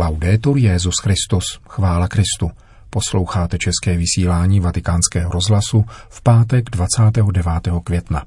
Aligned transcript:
Laudetur 0.00 0.58
Jezus 0.58 0.94
Christus, 1.02 1.44
chvála 1.68 2.08
Kristu. 2.08 2.50
Posloucháte 2.90 3.58
české 3.58 3.96
vysílání 3.96 4.60
Vatikánského 4.60 5.32
rozhlasu 5.32 5.84
v 6.08 6.22
pátek 6.22 6.70
29. 6.70 7.46
května. 7.84 8.24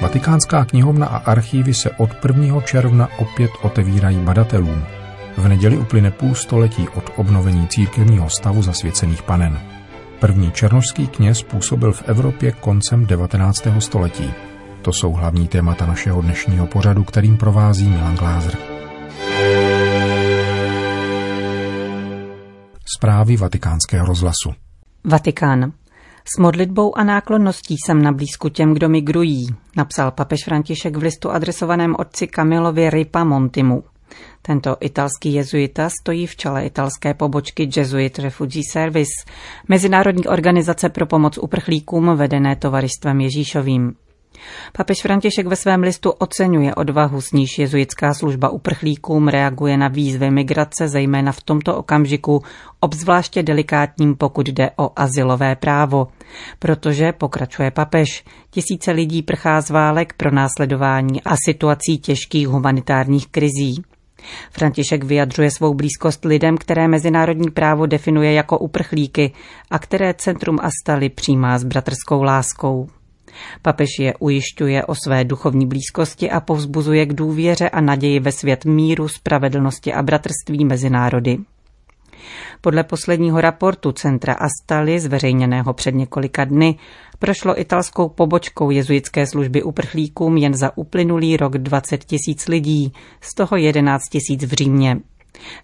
Vatikánská 0.00 0.64
knihovna 0.64 1.06
a 1.06 1.16
archívy 1.16 1.74
se 1.74 1.90
od 1.90 2.10
1. 2.28 2.60
června 2.60 3.08
opět 3.18 3.50
otevírají 3.62 4.18
badatelům. 4.18 4.84
V 5.36 5.48
neděli 5.48 5.78
uplyne 5.78 6.10
půl 6.10 6.34
století 6.34 6.88
od 6.88 7.10
obnovení 7.16 7.68
církevního 7.68 8.30
stavu 8.30 8.62
zasvěcených 8.62 9.22
panen. 9.22 9.75
První 10.20 10.52
černožský 10.52 11.06
kněz 11.06 11.42
působil 11.42 11.92
v 11.92 12.02
Evropě 12.08 12.52
koncem 12.52 13.06
19. 13.06 13.66
století. 13.78 14.30
To 14.82 14.92
jsou 14.92 15.12
hlavní 15.12 15.48
témata 15.48 15.86
našeho 15.86 16.22
dnešního 16.22 16.66
pořadu, 16.66 17.04
kterým 17.04 17.36
provází 17.36 17.88
Milan 17.88 18.16
Glázer. 18.16 18.58
Zprávy 22.96 23.36
vatikánského 23.36 24.06
rozhlasu. 24.06 24.52
Vatikán. 25.04 25.72
S 26.24 26.38
modlitbou 26.38 26.98
a 26.98 27.04
náklonností 27.04 27.76
jsem 27.78 28.02
na 28.02 28.12
blízku 28.12 28.48
těm, 28.48 28.74
kdo 28.74 28.88
migrují, 28.88 29.46
napsal 29.76 30.10
papež 30.10 30.44
František 30.44 30.96
v 30.96 31.02
listu 31.02 31.30
adresovaném 31.30 31.94
otci 31.98 32.26
Kamilovi 32.26 32.90
Ripa 32.90 33.24
Montimu. 33.24 33.84
Tento 34.42 34.76
italský 34.80 35.34
jezuita 35.34 35.88
stojí 36.02 36.26
v 36.26 36.36
čele 36.36 36.66
italské 36.66 37.14
pobočky 37.14 37.70
Jesuit 37.76 38.18
Refugee 38.18 38.62
Service, 38.72 39.12
mezinárodní 39.68 40.26
organizace 40.26 40.88
pro 40.88 41.06
pomoc 41.06 41.38
uprchlíkům 41.38 42.16
vedené 42.16 42.56
tovarištvem 42.56 43.20
Ježíšovým. 43.20 43.94
Papež 44.72 45.02
František 45.02 45.46
ve 45.46 45.56
svém 45.56 45.82
listu 45.82 46.10
oceňuje 46.10 46.74
odvahu, 46.74 47.20
s 47.20 47.32
níž 47.32 47.58
jezuitská 47.58 48.14
služba 48.14 48.48
uprchlíkům 48.48 49.28
reaguje 49.28 49.76
na 49.76 49.88
výzvy 49.88 50.30
migrace, 50.30 50.88
zejména 50.88 51.32
v 51.32 51.42
tomto 51.42 51.76
okamžiku, 51.76 52.42
obzvláště 52.80 53.42
delikátním, 53.42 54.16
pokud 54.16 54.48
jde 54.48 54.70
o 54.76 54.90
asilové 54.96 55.56
právo. 55.56 56.08
Protože, 56.58 57.12
pokračuje 57.12 57.70
papež, 57.70 58.24
tisíce 58.50 58.92
lidí 58.92 59.22
prchá 59.22 59.60
z 59.60 59.70
válek 59.70 60.12
pro 60.16 60.30
následování 60.30 61.22
a 61.22 61.34
situací 61.44 61.98
těžkých 61.98 62.48
humanitárních 62.48 63.28
krizí. 63.28 63.82
František 64.50 65.04
vyjadřuje 65.04 65.50
svou 65.50 65.74
blízkost 65.74 66.24
lidem, 66.24 66.56
které 66.56 66.88
mezinárodní 66.88 67.50
právo 67.50 67.86
definuje 67.86 68.32
jako 68.32 68.58
uprchlíky 68.58 69.32
a 69.70 69.78
které 69.78 70.14
Centrum 70.14 70.58
Astali 70.62 71.08
přijímá 71.08 71.58
s 71.58 71.64
bratrskou 71.64 72.22
láskou. 72.22 72.88
Papež 73.62 73.88
je 74.00 74.14
ujišťuje 74.18 74.84
o 74.84 74.94
své 74.94 75.24
duchovní 75.24 75.66
blízkosti 75.66 76.30
a 76.30 76.40
povzbuzuje 76.40 77.06
k 77.06 77.14
důvěře 77.14 77.68
a 77.68 77.80
naději 77.80 78.20
ve 78.20 78.32
svět 78.32 78.64
míru, 78.64 79.08
spravedlnosti 79.08 79.92
a 79.92 80.02
bratrství 80.02 80.64
mezi 80.64 80.90
národy. 80.90 81.38
Podle 82.60 82.84
posledního 82.84 83.40
raportu 83.40 83.92
Centra 83.92 84.34
Astali, 84.34 85.00
zveřejněného 85.00 85.72
před 85.74 85.94
několika 85.94 86.44
dny, 86.44 86.78
prošlo 87.18 87.60
italskou 87.60 88.08
pobočkou 88.08 88.70
jezuitské 88.70 89.26
služby 89.26 89.62
uprchlíkům 89.62 90.36
jen 90.36 90.54
za 90.54 90.76
uplynulý 90.76 91.36
rok 91.36 91.58
20 91.58 92.04
tisíc 92.04 92.48
lidí, 92.48 92.92
z 93.20 93.34
toho 93.34 93.56
11 93.56 94.02
tisíc 94.08 94.44
v 94.44 94.52
Římě. 94.52 94.96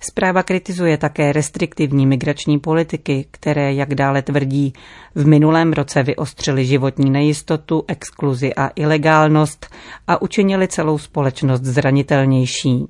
Zpráva 0.00 0.42
kritizuje 0.42 0.98
také 0.98 1.32
restriktivní 1.32 2.06
migrační 2.06 2.58
politiky, 2.58 3.26
které, 3.30 3.74
jak 3.74 3.94
dále 3.94 4.22
tvrdí, 4.22 4.72
v 5.14 5.26
minulém 5.26 5.72
roce 5.72 6.02
vyostřily 6.02 6.66
životní 6.66 7.10
nejistotu, 7.10 7.84
exkluzi 7.88 8.54
a 8.54 8.70
ilegálnost 8.76 9.66
a 10.06 10.22
učinili 10.22 10.69
celou 10.69 10.98
společnost 10.98 11.60
zranitelnější. 11.60 12.86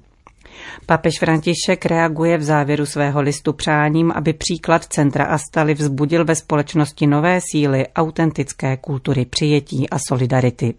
Papež 0.86 1.18
František 1.18 1.86
reaguje 1.86 2.38
v 2.38 2.42
závěru 2.42 2.86
svého 2.86 3.20
listu 3.20 3.52
přáním, 3.52 4.12
aby 4.12 4.32
příklad 4.32 4.84
Centra 4.84 5.24
Astali 5.24 5.74
vzbudil 5.74 6.24
ve 6.24 6.34
společnosti 6.34 7.06
nové 7.06 7.40
síly 7.50 7.86
autentické 7.88 8.76
kultury 8.76 9.24
přijetí 9.24 9.90
a 9.90 9.96
solidarity. 10.08 10.74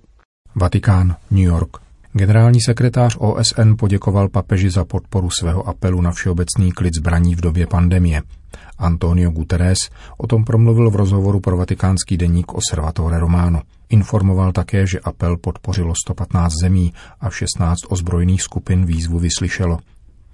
Vatikán, 0.55 1.15
New 1.31 1.43
York. 1.43 1.77
Generální 2.13 2.61
sekretář 2.61 3.17
OSN 3.19 3.73
poděkoval 3.79 4.29
papeži 4.29 4.69
za 4.69 4.85
podporu 4.85 5.29
svého 5.39 5.67
apelu 5.67 6.01
na 6.01 6.11
všeobecný 6.11 6.71
klid 6.71 6.93
zbraní 6.95 7.35
v 7.35 7.41
době 7.41 7.67
pandemie. 7.67 8.21
Antonio 8.77 9.31
Guterres 9.31 9.77
o 10.17 10.27
tom 10.27 10.45
promluvil 10.45 10.89
v 10.89 10.95
rozhovoru 10.95 11.39
pro 11.39 11.57
vatikánský 11.57 12.17
deník 12.17 12.53
Osservatore 12.53 13.19
Romano. 13.19 13.61
Informoval 13.93 14.51
také, 14.51 14.87
že 14.87 14.99
apel 14.99 15.37
podpořilo 15.37 15.93
115 16.05 16.53
zemí 16.61 16.93
a 17.19 17.29
16 17.29 17.79
ozbrojených 17.89 18.41
skupin 18.41 18.85
výzvu 18.85 19.19
vyslyšelo. 19.19 19.79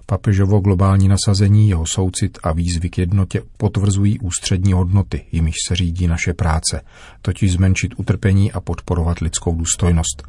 Papežovo 0.06 0.60
globální 0.60 1.08
nasazení, 1.08 1.68
jeho 1.68 1.84
soucit 1.86 2.38
a 2.42 2.52
výzvy 2.52 2.90
k 2.90 2.98
jednotě 2.98 3.42
potvrzují 3.56 4.18
ústřední 4.18 4.72
hodnoty, 4.72 5.24
jimiž 5.32 5.54
se 5.68 5.76
řídí 5.76 6.06
naše 6.06 6.34
práce, 6.34 6.82
totiž 7.22 7.52
zmenšit 7.52 7.92
utrpení 7.96 8.52
a 8.52 8.60
podporovat 8.60 9.18
lidskou 9.18 9.54
důstojnost, 9.54 10.22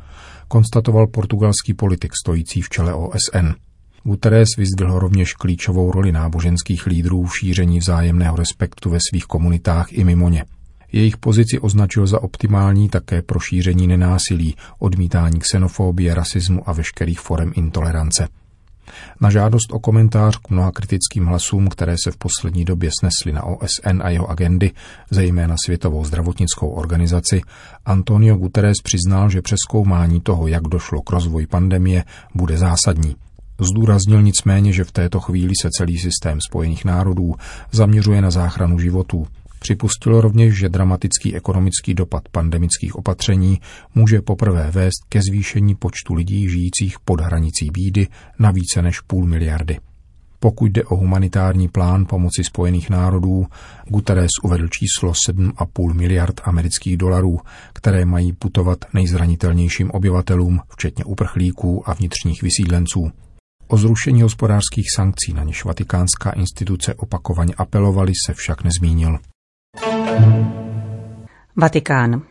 konstatoval 0.48 1.08
portugalský 1.08 1.74
politik 1.74 2.12
stojící 2.24 2.62
v 2.62 2.70
čele 2.70 2.94
OSN. 2.94 3.48
Guterres 4.04 4.50
vyzdvihl 4.58 5.00
rovněž 5.00 5.34
klíčovou 5.34 5.92
roli 5.92 6.12
náboženských 6.12 6.86
lídrů 6.86 7.26
v 7.26 7.38
šíření 7.38 7.80
vzájemného 7.80 8.36
respektu 8.36 8.90
ve 8.90 8.98
svých 9.10 9.26
komunitách 9.26 9.94
i 9.94 10.04
mimo 10.04 10.30
ně. 10.30 10.46
Jejich 10.92 11.18
pozici 11.18 11.60
označil 11.60 12.08
za 12.08 12.24
optimální 12.24 12.90
také 12.90 13.22
pro 13.22 13.40
šíření 13.40 13.88
nenásilí, 13.88 14.56
odmítání 14.80 15.40
xenofobie, 15.40 16.16
rasismu 16.16 16.70
a 16.70 16.74
veškerých 16.74 17.20
forem 17.20 17.52
intolerance. 17.56 18.28
Na 19.22 19.30
žádost 19.30 19.72
o 19.72 19.80
komentář 19.80 20.38
k 20.38 20.50
mnoha 20.50 20.72
kritickým 20.72 21.26
hlasům, 21.26 21.68
které 21.68 21.96
se 22.04 22.12
v 22.12 22.18
poslední 22.18 22.66
době 22.66 22.90
snesly 23.00 23.32
na 23.32 23.44
OSN 23.44 24.02
a 24.02 24.10
jeho 24.10 24.30
agendy, 24.30 24.72
zejména 25.12 25.56
Světovou 25.66 26.06
zdravotnickou 26.06 26.70
organizaci, 26.70 27.42
Antonio 27.86 28.36
Guterres 28.36 28.78
přiznal, 28.84 29.30
že 29.30 29.42
přeskoumání 29.42 30.22
toho, 30.22 30.48
jak 30.48 30.64
došlo 30.64 31.02
k 31.02 31.12
rozvoji 31.12 31.48
pandemie, 31.48 32.04
bude 32.36 32.58
zásadní. 32.58 33.16
Zdůraznil 33.70 34.22
nicméně, 34.22 34.74
že 34.74 34.84
v 34.84 34.92
této 34.92 35.20
chvíli 35.20 35.54
se 35.62 35.70
celý 35.78 35.98
systém 35.98 36.40
Spojených 36.50 36.86
národů 36.86 37.36
zaměřuje 37.72 38.22
na 38.22 38.32
záchranu 38.32 38.80
životů, 38.80 39.28
Připustil 39.64 40.22
rovněž, 40.22 40.58
že 40.58 40.70
dramatický 40.70 41.36
ekonomický 41.36 41.94
dopad 41.94 42.24
pandemických 42.32 42.96
opatření 42.96 43.62
může 43.96 44.22
poprvé 44.22 44.72
vést 44.72 45.06
ke 45.10 45.20
zvýšení 45.30 45.76
počtu 45.76 46.14
lidí 46.14 46.50
žijících 46.50 47.00
pod 47.06 47.22
hranicí 47.22 47.70
bídy 47.74 48.08
na 48.40 48.52
více 48.52 48.82
než 48.82 49.00
půl 49.00 49.26
miliardy. 49.26 49.78
Pokud 50.40 50.66
jde 50.66 50.84
o 50.84 50.96
humanitární 50.96 51.68
plán 51.68 52.06
pomoci 52.06 52.44
Spojených 52.44 52.90
národů, 52.90 53.46
Guterres 53.88 54.32
uvedl 54.44 54.68
číslo 54.68 55.12
7,5 55.12 55.94
miliard 55.94 56.42
amerických 56.44 56.98
dolarů, 56.98 57.40
které 57.74 58.06
mají 58.06 58.34
putovat 58.34 58.86
nejzranitelnějším 58.94 59.92
obyvatelům, 59.92 60.60
včetně 60.70 61.06
uprchlíků 61.06 61.90
a 61.90 61.94
vnitřních 61.94 62.42
vysídlenců. 62.42 63.12
O 63.68 63.78
zrušení 63.78 64.22
hospodářských 64.22 64.86
sankcí, 64.96 65.34
na 65.34 65.44
něž 65.44 65.66
vatikánská 65.66 66.32
instituce 66.32 66.94
opakovaně 66.94 67.54
apelovali, 67.58 68.12
se 68.26 68.34
však 68.34 68.64
nezmínil. 68.64 69.20
Vatikán. 71.56 72.22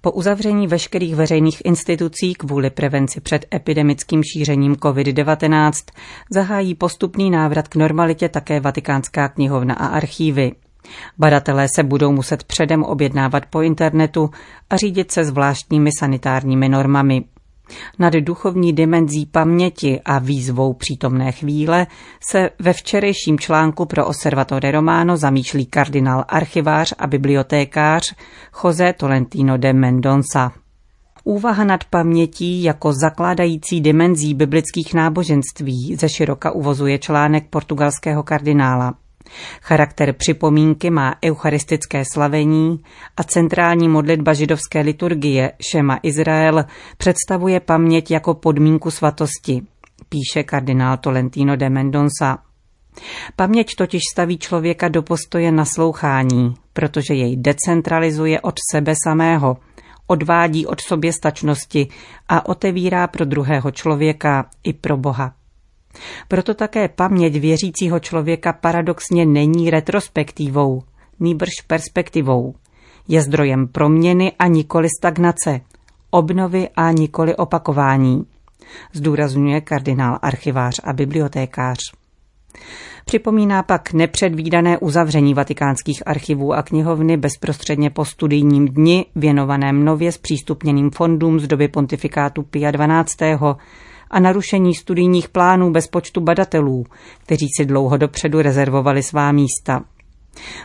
Po 0.00 0.12
uzavření 0.12 0.66
veškerých 0.66 1.14
veřejných 1.14 1.62
institucí 1.64 2.34
kvůli 2.34 2.70
prevenci 2.70 3.20
před 3.20 3.46
epidemickým 3.54 4.22
šířením 4.22 4.74
COVID-19 4.74 5.72
zahájí 6.30 6.74
postupný 6.74 7.30
návrat 7.30 7.68
k 7.68 7.76
normalitě 7.76 8.28
také 8.28 8.60
Vatikánská 8.60 9.28
knihovna 9.28 9.74
a 9.74 9.86
archívy. 9.86 10.52
Badatelé 11.18 11.66
se 11.74 11.82
budou 11.82 12.12
muset 12.12 12.44
předem 12.44 12.82
objednávat 12.84 13.46
po 13.46 13.62
internetu 13.62 14.30
a 14.70 14.76
řídit 14.76 15.12
se 15.12 15.24
zvláštními 15.24 15.90
sanitárními 15.98 16.68
normami. 16.68 17.24
Nad 17.98 18.12
duchovní 18.12 18.72
dimenzí 18.72 19.26
paměti 19.26 20.00
a 20.04 20.18
výzvou 20.18 20.72
přítomné 20.72 21.32
chvíle 21.32 21.86
se 22.30 22.50
ve 22.58 22.72
včerejším 22.72 23.38
článku 23.38 23.86
pro 23.86 24.06
Osservatore 24.06 24.70
Romano 24.70 25.16
zamýšlí 25.16 25.66
kardinál 25.66 26.24
archivář 26.28 26.94
a 26.98 27.06
bibliotékář 27.06 28.14
José 28.64 28.92
Tolentino 28.92 29.56
de 29.56 29.72
Mendonça. 29.72 30.52
Úvaha 31.24 31.64
nad 31.64 31.84
pamětí 31.84 32.62
jako 32.62 32.92
zakládající 32.92 33.80
dimenzí 33.80 34.34
biblických 34.34 34.94
náboženství 34.94 35.96
ze 36.00 36.08
široka 36.08 36.50
uvozuje 36.50 36.98
článek 36.98 37.48
portugalského 37.50 38.22
kardinála. 38.22 38.94
Charakter 39.60 40.12
připomínky 40.12 40.90
má 40.90 41.14
eucharistické 41.24 42.02
slavení 42.12 42.82
a 43.16 43.24
centrální 43.24 43.88
modlitba 43.88 44.32
židovské 44.32 44.80
liturgie 44.80 45.52
Šema 45.70 45.98
Izrael 46.02 46.64
představuje 46.96 47.60
paměť 47.60 48.10
jako 48.10 48.34
podmínku 48.34 48.90
svatosti, 48.90 49.62
píše 50.08 50.42
kardinál 50.42 50.96
Tolentino 50.96 51.56
de 51.56 51.70
Mendonça. 51.70 52.38
Paměť 53.36 53.74
totiž 53.74 54.00
staví 54.12 54.38
člověka 54.38 54.88
do 54.88 55.02
postoje 55.02 55.52
naslouchání, 55.52 56.54
protože 56.72 57.14
jej 57.14 57.36
decentralizuje 57.36 58.40
od 58.40 58.54
sebe 58.72 58.94
samého, 59.04 59.56
odvádí 60.06 60.66
od 60.66 60.80
sobě 60.80 61.12
stačnosti 61.12 61.88
a 62.28 62.48
otevírá 62.48 63.06
pro 63.06 63.24
druhého 63.24 63.70
člověka 63.70 64.46
i 64.64 64.72
pro 64.72 64.96
Boha. 64.96 65.39
Proto 66.28 66.54
také 66.54 66.88
paměť 66.88 67.40
věřícího 67.40 68.00
člověka 68.00 68.52
paradoxně 68.52 69.26
není 69.26 69.70
retrospektivou, 69.70 70.82
nýbrž 71.20 71.52
perspektivou. 71.66 72.54
Je 73.08 73.22
zdrojem 73.22 73.68
proměny 73.68 74.32
a 74.38 74.46
nikoli 74.46 74.88
stagnace, 74.98 75.60
obnovy 76.10 76.68
a 76.76 76.90
nikoli 76.90 77.36
opakování, 77.36 78.26
zdůrazňuje 78.92 79.60
kardinál 79.60 80.18
archivář 80.22 80.80
a 80.84 80.92
bibliotékář. 80.92 81.78
Připomíná 83.04 83.62
pak 83.62 83.92
nepředvídané 83.92 84.78
uzavření 84.78 85.34
vatikánských 85.34 86.02
archivů 86.06 86.52
a 86.54 86.62
knihovny 86.62 87.16
bezprostředně 87.16 87.90
po 87.90 88.04
studijním 88.04 88.68
dni 88.68 89.06
věnovaném 89.14 89.84
nově 89.84 90.12
zpřístupněným 90.12 90.90
fondům 90.90 91.40
z 91.40 91.46
doby 91.46 91.68
pontifikátu 91.68 92.42
Pia 92.42 92.70
12. 92.70 93.10
a 94.10 94.20
narušení 94.20 94.74
studijních 94.74 95.28
plánů 95.28 95.70
bez 95.72 95.86
počtu 95.86 96.20
badatelů, 96.20 96.84
kteří 97.22 97.46
si 97.56 97.64
dlouho 97.64 97.96
dopředu 97.96 98.42
rezervovali 98.42 99.02
svá 99.02 99.32
místa. 99.32 99.84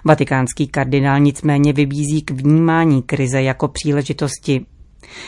Vatikánský 0.06 0.68
kardinál 0.68 1.20
nicméně 1.20 1.74
vybízí 1.74 2.22
k 2.22 2.32
vnímání 2.32 3.02
krize 3.02 3.42
jako 3.42 3.68
příležitosti. 3.68 4.66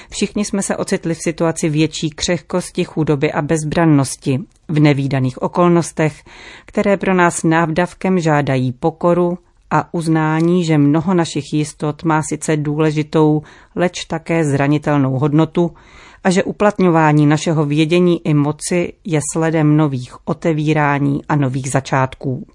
Všichni 0.10 0.46
jsme 0.46 0.62
se 0.62 0.78
ocitli 0.78 1.16
v 1.16 1.22
situaci 1.22 1.70
větší 1.70 2.10
křehkosti, 2.10 2.84
chudoby 2.84 3.32
a 3.32 3.42
bezbrannosti, 3.42 4.40
v 4.68 4.80
nevýdaných 4.80 5.42
okolnostech, 5.42 6.24
které 6.66 6.98
pro 6.98 7.14
nás 7.14 7.44
návdavkem 7.44 8.20
žádají 8.20 8.72
pokoru 8.72 9.38
a 9.72 9.94
uznání, 9.94 10.66
že 10.66 10.78
mnoho 10.78 11.14
našich 11.14 11.54
jistot 11.54 12.04
má 12.04 12.22
sice 12.30 12.58
důležitou, 12.58 13.42
leč 13.76 14.06
také 14.06 14.46
zranitelnou 14.46 15.20
hodnotu 15.20 15.72
a 16.24 16.30
že 16.30 16.44
uplatňování 16.44 17.26
našeho 17.26 17.66
vědění 17.66 18.28
i 18.28 18.34
moci 18.34 18.94
je 19.04 19.20
sledem 19.34 19.78
nových 19.78 20.28
otevírání 20.28 21.22
a 21.30 21.36
nových 21.36 21.70
začátků. 21.70 22.48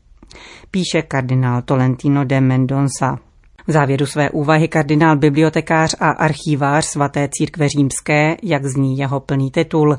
Píše 0.70 1.02
kardinál 1.02 1.62
Tolentino 1.62 2.24
de 2.24 2.40
Mendonça. 2.40 3.18
V 3.66 3.72
závěru 3.72 4.06
své 4.06 4.30
úvahy 4.30 4.68
kardinál 4.68 5.16
bibliotekář 5.16 5.94
a 6.00 6.10
archivář 6.10 6.84
svaté 6.84 7.28
církve 7.32 7.68
římské, 7.68 8.36
jak 8.42 8.66
zní 8.66 8.98
jeho 8.98 9.20
plný 9.20 9.50
titul, 9.50 9.98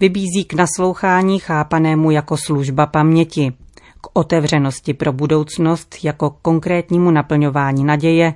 vybízí 0.00 0.44
k 0.44 0.54
naslouchání 0.54 1.38
chápanému 1.38 2.10
jako 2.10 2.36
služba 2.36 2.86
paměti, 2.86 3.52
k 4.04 4.08
otevřenosti 4.12 4.94
pro 4.94 5.12
budoucnost 5.12 5.96
jako 6.02 6.30
konkrétnímu 6.30 7.10
naplňování 7.10 7.84
naděje 7.84 8.34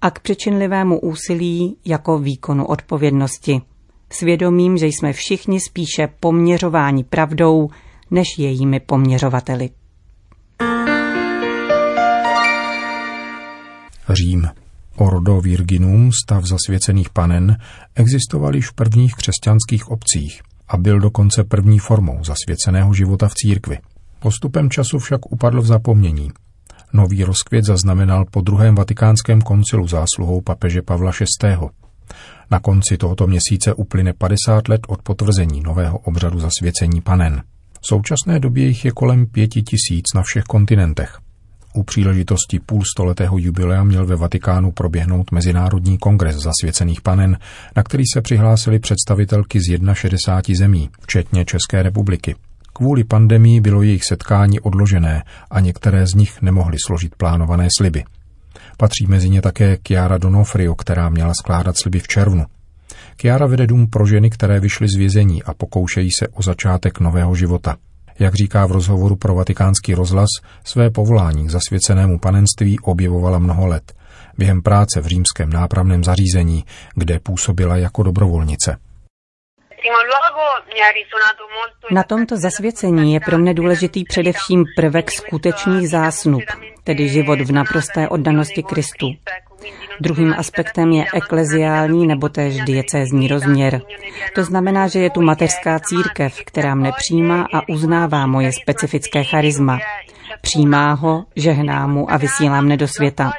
a 0.00 0.10
k 0.10 0.20
přičinlivému 0.20 1.00
úsilí 1.00 1.76
jako 1.84 2.18
výkonu 2.18 2.66
odpovědnosti. 2.66 3.60
Svědomím, 4.12 4.76
že 4.76 4.86
jsme 4.86 5.12
všichni 5.12 5.60
spíše 5.60 6.08
poměřováni 6.20 7.04
pravdou, 7.04 7.68
než 8.10 8.26
jejími 8.38 8.80
poměřovateli. 8.80 9.70
Řím. 14.08 14.48
Ordo 14.96 15.40
Virginum, 15.40 16.10
stav 16.24 16.44
zasvěcených 16.44 17.10
panen, 17.10 17.56
existoval 17.94 18.56
již 18.56 18.68
v 18.68 18.72
prvních 18.72 19.14
křesťanských 19.14 19.88
obcích 19.88 20.40
a 20.68 20.76
byl 20.76 21.00
dokonce 21.00 21.44
první 21.44 21.78
formou 21.78 22.24
zasvěceného 22.24 22.94
života 22.94 23.28
v 23.28 23.34
církvi. 23.34 23.78
Postupem 24.20 24.70
času 24.70 24.98
však 24.98 25.32
upadl 25.32 25.62
v 25.62 25.66
zapomnění. 25.66 26.30
Nový 26.92 27.24
rozkvět 27.24 27.64
zaznamenal 27.64 28.24
po 28.30 28.40
druhém 28.40 28.74
vatikánském 28.74 29.40
koncilu 29.40 29.88
zásluhou 29.88 30.40
papeže 30.40 30.82
Pavla 30.82 31.12
VI. 31.42 31.56
Na 32.50 32.60
konci 32.60 32.96
tohoto 32.96 33.26
měsíce 33.26 33.74
uplyne 33.74 34.12
50 34.12 34.68
let 34.68 34.80
od 34.88 35.02
potvrzení 35.02 35.60
nového 35.60 35.98
obřadu 35.98 36.40
zasvěcení 36.40 37.00
panen. 37.00 37.42
V 37.80 37.86
současné 37.86 38.40
době 38.40 38.66
jich 38.66 38.84
je 38.84 38.90
kolem 38.90 39.26
pěti 39.26 39.62
tisíc 39.62 40.04
na 40.14 40.22
všech 40.22 40.44
kontinentech. 40.44 41.18
U 41.74 41.82
příležitosti 41.82 42.60
půlstoletého 42.60 43.38
jubilea 43.38 43.84
měl 43.84 44.06
ve 44.06 44.16
Vatikánu 44.16 44.72
proběhnout 44.72 45.32
Mezinárodní 45.32 45.98
kongres 45.98 46.36
zasvěcených 46.36 47.00
panen, 47.00 47.38
na 47.76 47.82
který 47.82 48.04
se 48.14 48.20
přihlásili 48.20 48.78
představitelky 48.78 49.60
z 49.60 49.78
61 49.94 50.58
zemí, 50.58 50.90
včetně 51.00 51.44
České 51.44 51.82
republiky. 51.82 52.34
Kvůli 52.78 53.04
pandemii 53.04 53.60
bylo 53.60 53.82
jejich 53.82 54.04
setkání 54.04 54.60
odložené 54.60 55.22
a 55.50 55.60
některé 55.60 56.06
z 56.06 56.14
nich 56.14 56.42
nemohly 56.42 56.76
složit 56.86 57.14
plánované 57.14 57.68
sliby. 57.78 58.04
Patří 58.76 59.06
mezi 59.06 59.30
ně 59.30 59.42
také 59.42 59.76
Chiara 59.88 60.18
Donofrio, 60.18 60.74
která 60.74 61.08
měla 61.08 61.32
skládat 61.34 61.78
sliby 61.78 61.98
v 61.98 62.08
červnu. 62.08 62.44
Chiara 63.20 63.46
vede 63.46 63.66
dům 63.66 63.86
pro 63.86 64.06
ženy, 64.06 64.30
které 64.30 64.60
vyšly 64.60 64.88
z 64.88 64.98
vězení 64.98 65.42
a 65.42 65.54
pokoušejí 65.54 66.10
se 66.10 66.28
o 66.28 66.42
začátek 66.42 67.00
nového 67.00 67.34
života– 67.34 67.76
jak 68.18 68.34
říká 68.34 68.66
v 68.66 68.72
rozhovoru 68.72 69.16
pro 69.16 69.34
vatikánský 69.34 69.94
rozhlas, 69.94 70.28
své 70.64 70.90
povolání 70.90 71.46
k 71.46 71.50
zasvěcenému 71.50 72.18
panenství 72.18 72.78
objevovala 72.80 73.38
mnoho 73.38 73.66
let, 73.66 73.92
během 74.38 74.62
práce 74.62 75.00
v 75.00 75.06
římském 75.06 75.50
nápravném 75.50 76.04
zařízení, 76.04 76.64
kde 76.94 77.20
působila 77.20 77.76
jako 77.76 78.02
dobrovolnice. 78.02 78.76
Na 81.90 82.02
tomto 82.02 82.36
zasvěcení 82.36 83.14
je 83.14 83.20
pro 83.20 83.38
mne 83.38 83.54
důležitý 83.54 84.04
především 84.04 84.64
prvek 84.76 85.10
skutečných 85.10 85.88
zásnub, 85.88 86.42
tedy 86.84 87.08
život 87.08 87.40
v 87.40 87.52
naprosté 87.52 88.08
oddanosti 88.08 88.62
Kristu. 88.62 89.06
Druhým 90.00 90.34
aspektem 90.38 90.92
je 90.92 91.04
ekleziální 91.14 92.06
nebo 92.06 92.28
též 92.28 92.56
diecézní 92.56 93.28
rozměr. 93.28 93.80
To 94.34 94.44
znamená, 94.44 94.88
že 94.88 94.98
je 94.98 95.10
tu 95.10 95.22
mateřská 95.22 95.80
církev, 95.80 96.40
která 96.46 96.74
mne 96.74 96.92
přijímá 96.96 97.46
a 97.54 97.68
uznává 97.68 98.26
moje 98.26 98.52
specifické 98.52 99.24
charisma. 99.24 99.78
Přijímá 100.40 100.92
ho, 100.92 101.24
žehná 101.36 101.86
mu 101.86 102.12
a 102.12 102.16
vysílá 102.16 102.60
mne 102.60 102.76
do 102.76 102.88
světa. 102.88 103.32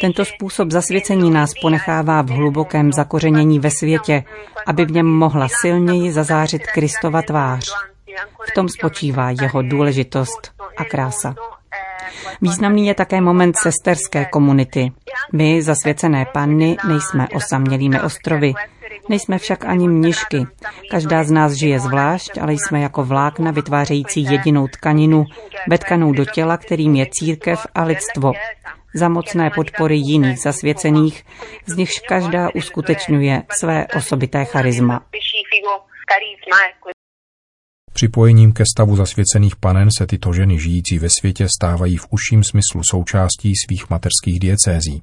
Tento 0.00 0.24
způsob 0.24 0.70
zasvěcení 0.70 1.30
nás 1.30 1.50
ponechává 1.62 2.22
v 2.22 2.28
hlubokém 2.28 2.92
zakořenění 2.92 3.58
ve 3.58 3.70
světě, 3.70 4.24
aby 4.66 4.84
v 4.84 4.90
něm 4.90 5.06
mohla 5.06 5.48
silněji 5.60 6.12
zazářit 6.12 6.66
Kristova 6.66 7.22
tvář. 7.22 7.70
V 8.48 8.54
tom 8.54 8.68
spočívá 8.68 9.30
jeho 9.30 9.62
důležitost 9.62 10.52
a 10.76 10.84
krása. 10.84 11.34
Významný 12.42 12.86
je 12.86 12.94
také 12.94 13.20
moment 13.20 13.56
sesterské 13.56 14.24
komunity. 14.24 14.92
My, 15.32 15.62
zasvěcené 15.62 16.26
panny, 16.32 16.76
nejsme 16.88 17.28
osamělými 17.28 18.00
ostrovy. 18.00 18.52
Nejsme 19.08 19.38
však 19.38 19.64
ani 19.64 19.88
mnišky. 19.88 20.46
Každá 20.90 21.24
z 21.24 21.30
nás 21.30 21.52
žije 21.52 21.80
zvlášť, 21.80 22.38
ale 22.40 22.52
jsme 22.52 22.80
jako 22.80 23.04
vlákna 23.04 23.50
vytvářející 23.50 24.22
jedinou 24.22 24.68
tkaninu, 24.68 25.24
vetkanou 25.68 26.12
do 26.12 26.24
těla, 26.24 26.56
kterým 26.56 26.94
je 26.94 27.06
církev 27.10 27.66
a 27.74 27.84
lidstvo. 27.84 28.32
Za 28.94 29.08
mocné 29.08 29.50
podpory 29.54 29.96
jiných 29.96 30.38
zasvěcených, 30.38 31.24
z 31.66 31.76
nichž 31.76 31.98
každá 32.08 32.48
uskutečňuje 32.54 33.42
své 33.60 33.86
osobité 33.96 34.44
charisma. 34.44 35.00
Připojením 37.92 38.52
ke 38.52 38.64
stavu 38.76 38.96
zasvěcených 38.96 39.56
panen 39.56 39.88
se 39.98 40.06
tyto 40.06 40.32
ženy 40.32 40.60
žijící 40.60 40.98
ve 40.98 41.08
světě 41.10 41.46
stávají 41.58 41.96
v 41.96 42.06
užším 42.10 42.44
smyslu 42.44 42.80
součástí 42.90 43.52
svých 43.66 43.90
mateřských 43.90 44.40
diecézí. 44.40 45.02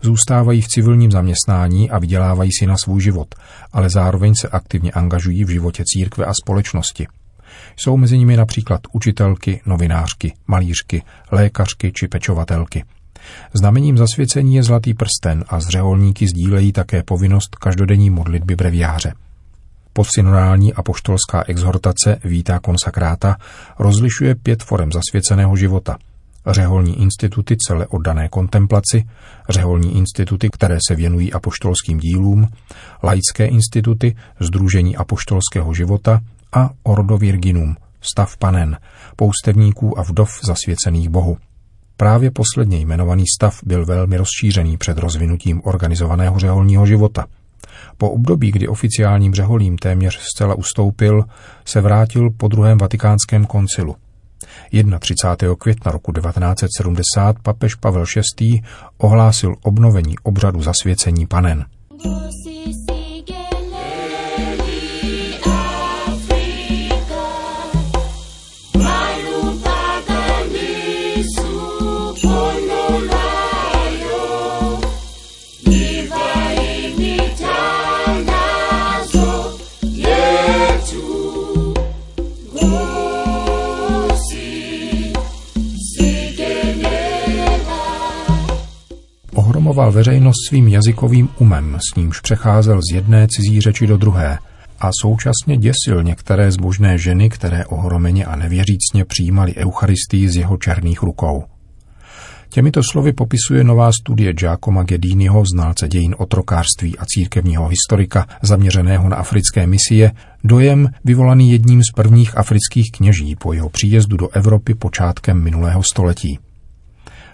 Zůstávají 0.00 0.60
v 0.60 0.68
civilním 0.68 1.10
zaměstnání 1.10 1.90
a 1.90 1.98
vydělávají 1.98 2.50
si 2.52 2.66
na 2.66 2.76
svůj 2.76 3.00
život, 3.00 3.34
ale 3.72 3.90
zároveň 3.90 4.34
se 4.34 4.48
aktivně 4.48 4.92
angažují 4.92 5.44
v 5.44 5.48
životě 5.48 5.82
církve 5.86 6.24
a 6.24 6.32
společnosti. 6.42 7.06
Jsou 7.76 7.96
mezi 7.96 8.18
nimi 8.18 8.36
například 8.36 8.80
učitelky, 8.92 9.60
novinářky, 9.66 10.32
malířky, 10.46 11.02
lékařky 11.30 11.92
či 11.92 12.08
pečovatelky. 12.08 12.84
Znamením 13.54 13.98
zasvěcení 13.98 14.54
je 14.54 14.62
zlatý 14.62 14.94
prsten 14.94 15.44
a 15.48 15.60
zřeholníky 15.60 16.26
sdílejí 16.28 16.72
také 16.72 17.02
povinnost 17.02 17.56
každodenní 17.56 18.10
modlitby 18.10 18.56
breviáře. 18.56 19.12
Posynodální 19.92 20.74
apoštolská 20.74 21.44
exhortace 21.46 22.18
Vítá 22.24 22.58
konsakráta 22.58 23.36
rozlišuje 23.78 24.34
pět 24.34 24.62
forem 24.62 24.92
zasvěceného 24.92 25.56
života. 25.56 25.96
Řeholní 26.46 27.02
instituty 27.02 27.56
celé 27.66 27.86
oddané 27.86 28.28
kontemplaci, 28.28 29.04
řeholní 29.48 29.96
instituty, 29.96 30.48
které 30.50 30.78
se 30.88 30.94
věnují 30.94 31.32
apoštolským 31.32 31.98
dílům, 31.98 32.48
laické 33.02 33.46
instituty, 33.46 34.16
Združení 34.40 34.96
apoštolského 34.96 35.74
života 35.74 36.20
a 36.52 36.70
Ordo 36.82 37.18
Virginum, 37.18 37.76
stav 38.00 38.36
panen, 38.36 38.78
poustevníků 39.16 39.98
a 39.98 40.02
vdov 40.02 40.40
zasvěcených 40.44 41.08
Bohu. 41.08 41.36
Právě 42.00 42.30
posledně 42.30 42.78
jmenovaný 42.78 43.24
stav 43.38 43.60
byl 43.64 43.86
velmi 43.86 44.16
rozšířený 44.16 44.76
před 44.76 44.98
rozvinutím 44.98 45.60
organizovaného 45.64 46.38
řeholního 46.38 46.86
života– 46.86 47.26
po 47.98 48.10
období, 48.10 48.50
kdy 48.50 48.68
oficiálním 48.68 49.34
řeholím 49.34 49.78
téměř 49.78 50.18
zcela 50.18 50.54
ustoupil, 50.54 51.24
se 51.64 51.80
vrátil 51.80 52.30
po 52.30 52.48
druhém 52.48 52.78
vatikánském 52.78 53.46
koncilu. 53.46 53.96
31. 55.00 55.54
května 55.58 55.92
roku 55.92 56.12
1970 56.12 57.36
papež 57.42 57.74
Pavel 57.74 58.04
VI. 58.40 58.62
ohlásil 58.98 59.54
obnovení 59.62 60.14
obřadu 60.22 60.62
zasvěcení 60.62 61.26
panen. 61.26 61.64
Veřejnost 89.98 90.36
svým 90.48 90.68
jazykovým 90.68 91.28
umem, 91.38 91.78
s 91.90 91.96
nímž 91.96 92.20
přecházel 92.20 92.80
z 92.90 92.94
jedné 92.94 93.26
cizí 93.30 93.60
řeči 93.60 93.86
do 93.86 93.96
druhé 93.96 94.38
a 94.80 94.90
současně 95.02 95.56
děsil 95.56 96.02
některé 96.02 96.52
zbožné 96.52 96.98
ženy, 96.98 97.30
které 97.30 97.66
ohromeně 97.66 98.24
a 98.24 98.36
nevěřícně 98.36 99.04
přijímali 99.04 99.56
Eucharistii 99.56 100.28
z 100.28 100.36
jeho 100.36 100.56
černých 100.56 101.02
rukou. 101.02 101.44
Těmito 102.48 102.80
slovy 102.90 103.12
popisuje 103.12 103.64
nová 103.64 103.90
studie 103.92 104.32
Giacomo 104.32 104.82
Gediniho, 104.84 105.44
znalce 105.54 105.88
dějin 105.88 106.14
otrokářství 106.18 106.98
a 106.98 107.04
církevního 107.04 107.68
historika 107.68 108.26
zaměřeného 108.42 109.08
na 109.08 109.16
africké 109.16 109.66
misie, 109.66 110.12
dojem 110.44 110.88
vyvolaný 111.04 111.50
jedním 111.50 111.82
z 111.82 111.92
prvních 111.94 112.36
afrických 112.36 112.90
kněží 112.96 113.36
po 113.36 113.52
jeho 113.52 113.68
příjezdu 113.68 114.16
do 114.16 114.28
Evropy 114.28 114.74
počátkem 114.74 115.42
minulého 115.42 115.82
století. 115.82 116.38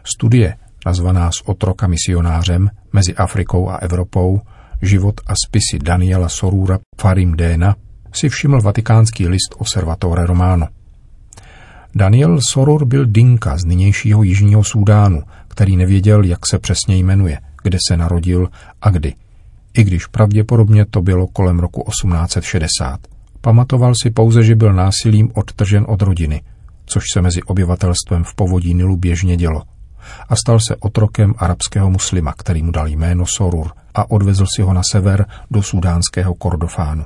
Studie, 0.05 0.55
nazvaná 0.87 1.31
z 1.31 1.43
otroka 1.45 1.87
misionářem 1.87 2.71
mezi 2.93 3.15
Afrikou 3.15 3.69
a 3.69 3.77
Evropou, 3.77 4.41
život 4.83 5.21
a 5.27 5.33
spisy 5.47 5.79
Daniela 5.83 6.29
Sorura 6.29 6.79
Farim 7.01 7.37
Déna, 7.37 7.77
si 8.13 8.29
všiml 8.29 8.63
vatikánský 8.63 9.29
list 9.29 9.55
Observatore 9.59 10.27
Romano. 10.27 10.67
Daniel 11.95 12.39
Soror 12.51 12.85
byl 12.85 13.07
Dinka 13.07 13.59
z 13.59 13.65
nynějšího 13.65 14.23
Jižního 14.23 14.65
Súdánu, 14.65 15.23
který 15.49 15.77
nevěděl, 15.77 16.25
jak 16.25 16.47
se 16.47 16.59
přesně 16.59 16.97
jmenuje, 16.97 17.39
kde 17.63 17.79
se 17.89 17.97
narodil 17.97 18.49
a 18.83 18.91
kdy. 18.91 19.15
I 19.75 19.85
když 19.85 20.07
pravděpodobně 20.07 20.85
to 20.91 21.03
bylo 21.03 21.27
kolem 21.27 21.59
roku 21.59 21.85
1860. 21.91 23.01
Pamatoval 23.41 23.93
si 24.03 24.11
pouze, 24.11 24.43
že 24.43 24.55
byl 24.55 24.73
násilím 24.73 25.31
odtržen 25.35 25.85
od 25.89 26.03
rodiny, 26.03 26.43
což 26.87 27.05
se 27.13 27.23
mezi 27.23 27.43
obyvatelstvem 27.43 28.25
v 28.25 28.35
povodí 28.35 28.75
Nilu 28.75 28.97
běžně 28.97 29.37
dělo. 29.37 29.63
A 30.29 30.37
stal 30.37 30.61
se 30.61 30.77
otrokem 30.77 31.35
arabského 31.39 31.91
muslima, 31.91 32.33
který 32.33 32.63
mu 32.63 32.71
dal 32.71 32.89
jméno 32.89 33.25
Sorur 33.27 33.71
a 33.95 34.11
odvezl 34.11 34.47
si 34.57 34.63
ho 34.63 34.73
na 34.73 34.83
sever 34.93 35.27
do 35.51 35.63
sudánského 35.63 36.35
Kordofánu. 36.35 37.05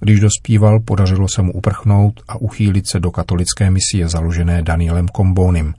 Když 0.00 0.20
dospíval, 0.20 0.80
podařilo 0.80 1.26
se 1.34 1.42
mu 1.42 1.52
uprchnout 1.52 2.20
a 2.28 2.36
uchýlit 2.36 2.88
se 2.88 3.00
do 3.00 3.10
katolické 3.10 3.70
misie 3.70 4.08
založené 4.08 4.62
Danielem 4.62 5.08
Kombonim. 5.08 5.74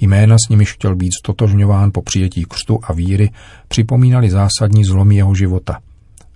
Jména 0.00 0.36
s 0.46 0.48
nimiž 0.50 0.72
chtěl 0.72 0.96
být 0.96 1.10
stotožňován 1.18 1.90
po 1.92 2.02
přijetí 2.02 2.44
křtu 2.44 2.80
a 2.82 2.92
víry 2.92 3.30
připomínali 3.68 4.30
zásadní 4.30 4.84
zlomy 4.84 5.16
jeho 5.16 5.34
života. 5.34 5.78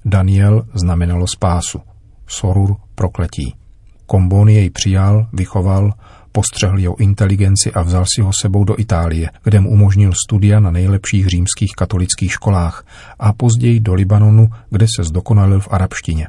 Daniel 0.04 0.66
znamenalo 0.74 1.26
spásu, 1.26 1.80
Sorur 2.26 2.76
prokletí. 2.94 3.54
Komboni 4.06 4.54
jej 4.54 4.70
přijal, 4.70 5.26
vychoval, 5.32 5.92
postřehl 6.32 6.78
jeho 6.78 6.96
inteligenci 6.96 7.72
a 7.72 7.82
vzal 7.82 8.04
si 8.14 8.22
ho 8.22 8.32
sebou 8.32 8.64
do 8.64 8.80
Itálie, 8.80 9.30
kde 9.44 9.60
mu 9.60 9.70
umožnil 9.70 10.12
studia 10.26 10.60
na 10.60 10.70
nejlepších 10.70 11.26
římských 11.26 11.72
katolických 11.76 12.32
školách 12.32 12.84
a 13.18 13.32
později 13.32 13.80
do 13.80 13.94
Libanonu, 13.94 14.48
kde 14.70 14.86
se 14.96 15.04
zdokonalil 15.04 15.60
v 15.60 15.68
arabštině. 15.70 16.28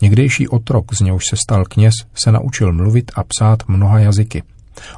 Někdejší 0.00 0.48
otrok, 0.48 0.94
z 0.94 1.00
něhož 1.00 1.24
se 1.30 1.36
stal 1.36 1.64
kněz, 1.64 1.94
se 2.14 2.32
naučil 2.32 2.72
mluvit 2.72 3.12
a 3.14 3.24
psát 3.24 3.68
mnoha 3.68 3.98
jazyky. 3.98 4.42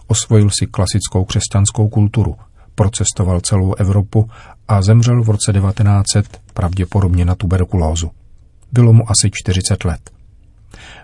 Osvojil 0.07 0.51
si 0.51 0.67
klasickou 0.67 1.25
křesťanskou 1.25 1.89
kulturu, 1.89 2.37
procestoval 2.75 3.41
celou 3.41 3.75
Evropu 3.75 4.31
a 4.69 4.83
zemřel 4.83 5.23
v 5.23 5.29
roce 5.29 5.53
1900 5.53 6.41
pravděpodobně 6.55 7.25
na 7.25 7.35
tuberkulózu. 7.35 8.11
Bylo 8.73 8.93
mu 8.93 9.11
asi 9.11 9.31
40 9.33 9.85
let. 9.85 10.18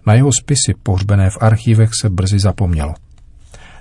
Na 0.07 0.15
jeho 0.15 0.31
spisy 0.41 0.75
pohřbené 0.83 1.31
v 1.31 1.39
archívech 1.41 1.91
se 2.01 2.11
brzy 2.11 2.39
zapomnělo. 2.39 2.95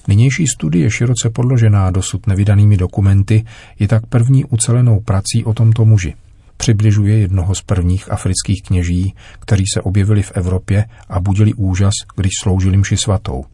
Nynější 0.08 0.48
studie, 0.48 0.92
široce 0.92 1.30
podložená 1.30 1.92
dosud 1.92 2.28
nevydanými 2.28 2.78
dokumenty, 2.78 3.46
je 3.80 3.88
tak 3.88 4.06
první 4.06 4.46
ucelenou 4.46 5.00
prací 5.00 5.44
o 5.46 5.54
tomto 5.54 5.86
muži– 5.86 6.14
přibližuje 6.64 7.18
jednoho 7.18 7.56
z 7.56 7.62
prvních 7.62 8.12
afrických 8.12 8.64
kněží, 8.64 9.16
kteří 9.40 9.64
se 9.74 9.82
objevili 9.82 10.24
v 10.24 10.32
Evropě 10.36 10.86
a 11.10 11.20
budili 11.20 11.54
úžas, 11.54 11.94
když 12.16 12.32
sloužili 12.44 12.78
mši 12.78 12.98
svatou. 12.98 13.46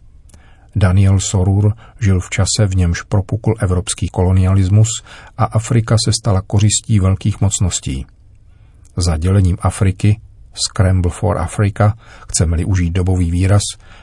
Daniel 0.75 1.19
Sorur 1.19 1.73
žil 1.99 2.19
v 2.19 2.29
čase, 2.29 2.67
v 2.67 2.75
němž 2.75 3.01
propukl 3.01 3.53
evropský 3.59 4.07
kolonialismus 4.09 4.87
a 5.37 5.43
Afrika 5.43 5.95
se 6.05 6.11
stala 6.13 6.41
kořistí 6.41 6.99
velkých 6.99 7.41
mocností. 7.41 8.05
Za 8.97 9.17
dělením 9.17 9.57
Afriky, 9.61 10.19
Scramble 10.67 11.11
for 11.11 11.37
Africa, 11.37 11.93
chceme-li 12.31 12.65
užít 12.65 12.93
dobový 12.93 13.31
výraz, 13.31 13.61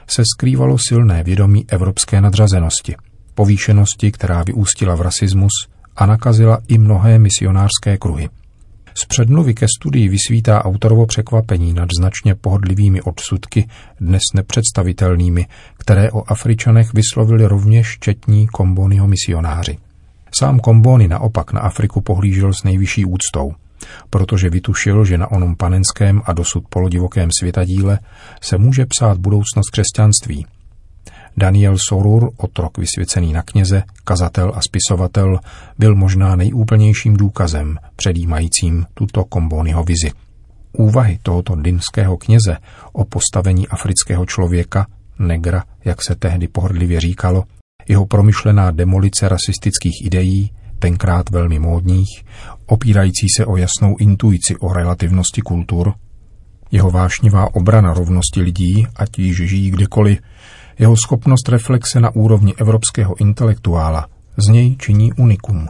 se 0.09 0.23
skrývalo 0.35 0.79
silné 0.79 1.23
vědomí 1.23 1.65
evropské 1.69 2.21
nadřazenosti, 2.21 2.97
povýšenosti, 3.35 4.13
která 4.13 4.43
vyústila 4.43 4.95
v 4.95 5.01
rasismus 5.01 5.53
a 5.97 6.07
nakazila 6.07 6.59
i 6.69 6.79
mnohé 6.79 7.19
misionářské 7.19 7.99
kruhy. 7.99 8.29
Z 8.99 9.05
předmluvy 9.05 9.55
ke 9.55 9.67
studii 9.79 10.09
vysvítá 10.09 10.65
autorovo 10.65 11.07
překvapení 11.07 11.73
nad 11.73 11.89
značně 11.99 12.35
pohodlivými 12.35 13.03
odsudky, 13.03 13.69
dnes 14.01 14.23
nepředstavitelnými, 14.35 15.47
které 15.79 16.11
o 16.11 16.31
Afričanech 16.31 16.95
vyslovili 16.95 17.47
rovněž 17.47 17.99
četní 18.01 18.47
Kombonyho 18.47 19.07
misionáři. 19.07 19.79
Sám 20.39 20.61
Kombony 20.61 21.09
naopak 21.09 21.53
na 21.53 21.61
Afriku 21.61 22.01
pohlížel 22.01 22.53
s 22.53 22.65
nejvyšší 22.65 23.05
úctou, 23.05 23.55
protože 24.11 24.51
vytušil, 24.51 25.05
že 25.05 25.19
na 25.19 25.31
onom 25.31 25.57
panenském 25.57 26.23
a 26.25 26.33
dosud 26.33 26.65
polodivokém 26.69 27.29
světadíle 27.41 27.99
se 28.41 28.59
může 28.59 28.87
psát 28.87 29.19
budoucnost 29.19 29.71
křesťanství– 29.71 30.47
Daniel 31.39 31.77
Sorur, 31.89 32.31
otrok 32.37 32.79
vysvěcený 32.79 33.33
na 33.33 33.43
kněze, 33.43 33.83
kazatel 34.05 34.53
a 34.55 34.61
spisovatel, 34.61 35.41
byl 35.79 35.95
možná 35.95 36.37
nejúplnějším 36.37 37.17
důkazem 37.17 37.79
předjímajícím 37.97 38.87
tuto 38.95 39.25
kombonyho 39.25 39.85
vizi. 39.85 40.11
Úvahy 40.73 41.19
tohoto 41.23 41.57
dinského 41.57 42.17
kněze 42.17 42.57
o 42.93 43.05
postavení 43.05 43.69
afrického 43.69 44.27
člověka, 44.27 44.87
negra, 45.19 45.65
jak 45.85 46.03
se 46.03 46.15
tehdy 46.15 46.49
pohrdlivě 46.49 47.01
říkalo, 47.01 47.45
jeho 47.89 48.07
promyšlená 48.07 48.71
demolice 48.71 49.29
rasistických 49.29 50.05
ideí, 50.05 50.51
tenkrát 50.79 51.31
velmi 51.31 51.59
módních, 51.59 52.25
opírající 52.67 53.27
se 53.37 53.47
o 53.47 53.57
jasnou 53.57 53.97
intuici 53.99 54.57
o 54.57 54.73
relativnosti 54.73 55.43
kultur, 55.43 55.95
jeho 56.71 56.91
vášnivá 56.91 57.55
obrana 57.55 57.95
rovnosti 57.95 58.41
lidí, 58.41 58.87
ať 58.97 59.19
již 59.19 59.37
žijí 59.37 59.71
kdekoliv, 59.71 60.19
jeho 60.79 60.97
schopnost 60.97 61.49
reflexe 61.49 62.01
na 62.01 62.11
úrovni 62.15 62.55
evropského 62.57 63.21
intelektuála 63.21 64.07
z 64.37 64.49
něj 64.49 64.77
činí 64.77 65.13
unikum. 65.13 65.69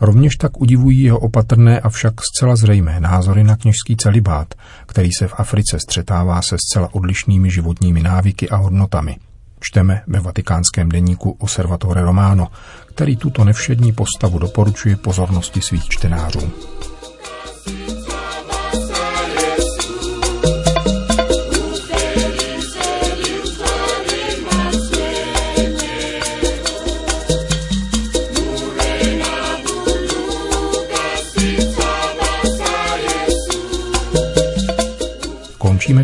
Rovněž 0.00 0.36
tak 0.36 0.60
udivují 0.60 1.02
jeho 1.02 1.18
opatrné 1.18 1.80
a 1.80 1.88
však 1.88 2.14
zcela 2.20 2.56
zřejmé 2.56 3.00
názory 3.00 3.44
na 3.44 3.56
kněžský 3.56 3.96
celibát, 3.96 4.54
který 4.86 5.08
se 5.18 5.28
v 5.28 5.34
Africe 5.36 5.78
střetává 5.80 6.42
se 6.42 6.56
zcela 6.58 6.94
odlišnými 6.94 7.50
životními 7.50 8.02
návyky 8.02 8.48
a 8.48 8.56
hodnotami. 8.56 9.16
Čteme 9.60 10.02
ve 10.06 10.20
vatikánském 10.20 10.88
deníku 10.88 11.30
Observatore 11.30 12.02
Romano, 12.02 12.48
který 12.86 13.16
tuto 13.16 13.44
nevšední 13.44 13.92
postavu 13.92 14.38
doporučuje 14.38 14.96
pozornosti 14.96 15.60
svých 15.60 15.88
čtenářů. 15.88 16.52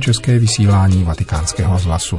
České 0.05 0.39
vysílání 0.39 1.05
vatikánského 1.05 1.79
zlasu. 1.79 2.19